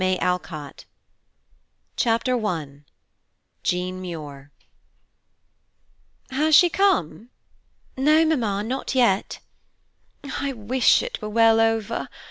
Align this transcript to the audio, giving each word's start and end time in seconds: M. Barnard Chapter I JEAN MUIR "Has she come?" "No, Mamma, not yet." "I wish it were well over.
M. 0.03 0.17
Barnard 0.17 0.85
Chapter 1.95 2.43
I 2.43 2.85
JEAN 3.61 4.01
MUIR 4.01 4.49
"Has 6.31 6.55
she 6.55 6.71
come?" 6.71 7.29
"No, 7.95 8.25
Mamma, 8.25 8.63
not 8.63 8.95
yet." 8.95 9.41
"I 10.39 10.53
wish 10.53 11.03
it 11.03 11.21
were 11.21 11.29
well 11.29 11.59
over. 11.59 12.09